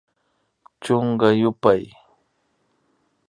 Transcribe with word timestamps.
Chunka 0.83 1.27
yupay 1.41 1.83